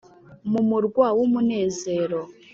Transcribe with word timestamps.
mu 0.51 0.61
murwa 0.69 1.07
w’umunezero. 1.17 2.21